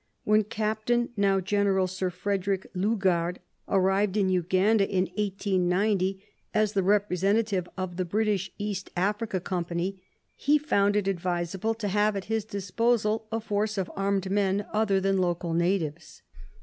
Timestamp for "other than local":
14.73-15.53